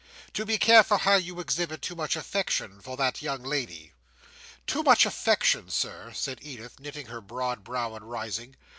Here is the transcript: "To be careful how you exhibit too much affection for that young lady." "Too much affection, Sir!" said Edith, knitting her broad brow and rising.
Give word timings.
"To 0.33 0.47
be 0.47 0.57
careful 0.57 0.97
how 0.97 1.17
you 1.17 1.39
exhibit 1.39 1.83
too 1.83 1.93
much 1.93 2.15
affection 2.15 2.81
for 2.81 2.97
that 2.97 3.21
young 3.21 3.43
lady." 3.43 3.93
"Too 4.65 4.81
much 4.81 5.05
affection, 5.05 5.69
Sir!" 5.69 6.11
said 6.15 6.39
Edith, 6.41 6.79
knitting 6.79 7.05
her 7.05 7.21
broad 7.21 7.63
brow 7.63 7.93
and 7.93 8.09
rising. 8.09 8.55